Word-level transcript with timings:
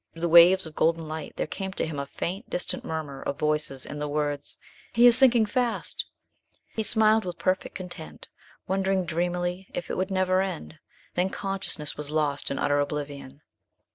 Through 0.13 0.21
the 0.23 0.29
waves 0.29 0.65
of 0.65 0.73
golden 0.73 1.07
light 1.07 1.35
there 1.35 1.45
came 1.45 1.73
to 1.73 1.85
him 1.85 1.99
a 1.99 2.07
faint, 2.07 2.49
distant 2.49 2.83
murmur 2.83 3.21
of 3.21 3.37
voices, 3.37 3.85
and 3.85 4.01
the 4.01 4.07
words, 4.07 4.57
"He 4.93 5.05
is 5.05 5.15
sinking 5.15 5.45
fast!" 5.45 6.05
He 6.75 6.81
smiled 6.81 7.23
with 7.23 7.37
perfect 7.37 7.75
content, 7.75 8.27
wondering 8.67 9.05
dreamily 9.05 9.67
if 9.75 9.91
it 9.91 9.97
would 9.97 10.09
never 10.09 10.41
end; 10.41 10.79
then 11.13 11.29
consciousness 11.29 11.97
was 11.97 12.09
lost 12.09 12.49
in 12.49 12.57
utter 12.57 12.79
oblivion. 12.79 13.43